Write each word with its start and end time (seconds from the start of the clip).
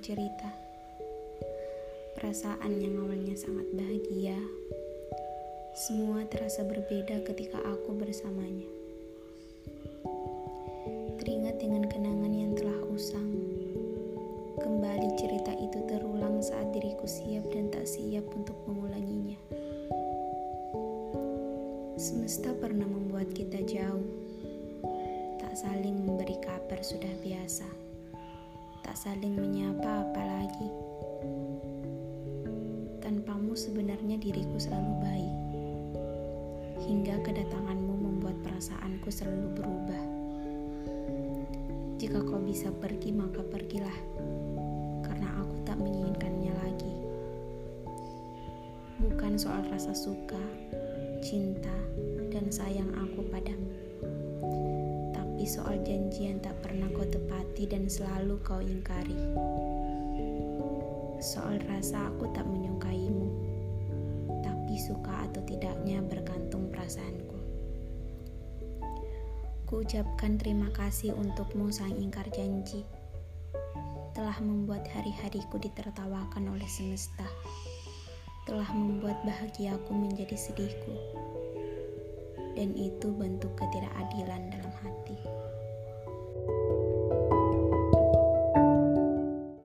cerita. 0.00 0.48
Perasaan 2.16 2.80
yang 2.80 3.04
awalnya 3.04 3.36
sangat 3.36 3.68
bahagia, 3.76 4.34
semua 5.76 6.24
terasa 6.24 6.64
berbeda 6.64 7.20
ketika 7.28 7.60
aku 7.60 8.00
bersamanya. 8.00 8.64
Teringat 11.20 11.60
dengan 11.60 11.84
kenangan 11.84 12.32
yang 12.32 12.56
telah 12.56 12.80
usang. 12.88 13.28
Kembali 14.56 15.14
cerita 15.20 15.52
itu 15.52 15.78
terulang 15.84 16.40
saat 16.40 16.72
diriku 16.72 17.04
siap 17.04 17.44
dan 17.52 17.68
tak 17.68 17.84
siap 17.84 18.24
untuk 18.32 18.56
mengulanginya. 18.64 19.36
Semesta 22.00 22.56
pernah 22.56 22.88
membuat 22.88 23.36
kita 23.36 23.60
jauh. 23.68 24.29
Tak 25.50 25.66
saling 25.66 26.06
memberi 26.06 26.38
kabar 26.46 26.78
sudah 26.78 27.10
biasa. 27.26 27.66
Tak 28.86 28.94
saling 28.94 29.34
menyapa 29.34 30.06
apalagi. 30.06 30.70
Tanpamu 33.02 33.58
sebenarnya 33.58 34.14
diriku 34.22 34.62
selalu 34.62 34.92
baik. 35.02 35.36
Hingga 36.86 37.26
kedatanganmu 37.26 37.94
membuat 37.98 38.38
perasaanku 38.46 39.10
selalu 39.10 39.50
berubah. 39.58 40.02
Jika 41.98 42.22
kau 42.22 42.38
bisa 42.46 42.70
pergi, 42.70 43.10
maka 43.10 43.42
pergilah. 43.42 43.98
Karena 45.02 45.34
aku 45.34 45.66
tak 45.66 45.82
menginginkannya 45.82 46.54
lagi. 46.62 46.94
Bukan 49.02 49.34
soal 49.34 49.66
rasa 49.66 49.98
suka, 49.98 50.46
cinta, 51.18 51.74
dan 52.30 52.46
sayang 52.54 52.94
aku 52.94 53.26
padamu. 53.34 53.74
Tapi 55.40 55.56
soal 55.56 55.80
janji 55.80 56.28
yang 56.28 56.36
tak 56.44 56.52
pernah 56.60 56.84
kau 56.92 57.00
tepati 57.00 57.64
dan 57.64 57.88
selalu 57.88 58.36
kau 58.44 58.60
ingkari. 58.60 59.16
Soal 61.16 61.56
rasa 61.64 62.12
aku 62.12 62.28
tak 62.36 62.44
menyukaimu, 62.44 63.24
tapi 64.44 64.76
suka 64.76 65.24
atau 65.24 65.40
tidaknya 65.48 66.04
bergantung 66.04 66.68
perasaanku. 66.68 67.40
Kuucapkan 69.64 70.36
terima 70.36 70.68
kasih 70.76 71.16
untukmu 71.16 71.72
sang 71.72 71.96
ingkar 71.96 72.28
janji. 72.36 72.84
Telah 74.12 74.36
membuat 74.44 74.84
hari-hariku 74.92 75.56
ditertawakan 75.56 76.52
oleh 76.52 76.68
semesta. 76.68 77.24
Telah 78.44 78.68
membuat 78.76 79.16
bahagiaku 79.24 79.88
menjadi 79.88 80.36
sedihku. 80.36 80.92
Dan 82.60 82.76
itu 82.76 83.08
bentuk 83.08 83.56
hati. 83.56 83.89